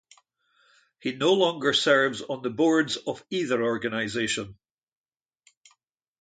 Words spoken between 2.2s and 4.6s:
on the boards of either organization.